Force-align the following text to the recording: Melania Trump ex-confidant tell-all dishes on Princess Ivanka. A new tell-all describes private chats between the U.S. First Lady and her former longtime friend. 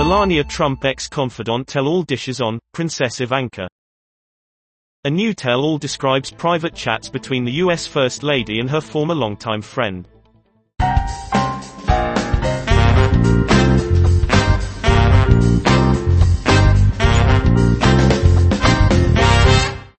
Melania 0.00 0.44
Trump 0.44 0.86
ex-confidant 0.86 1.68
tell-all 1.68 2.04
dishes 2.04 2.40
on 2.40 2.58
Princess 2.72 3.20
Ivanka. 3.20 3.68
A 5.04 5.10
new 5.10 5.34
tell-all 5.34 5.76
describes 5.76 6.30
private 6.30 6.74
chats 6.74 7.10
between 7.10 7.44
the 7.44 7.52
U.S. 7.64 7.86
First 7.86 8.22
Lady 8.22 8.60
and 8.60 8.70
her 8.70 8.80
former 8.80 9.14
longtime 9.14 9.60
friend. 9.60 10.08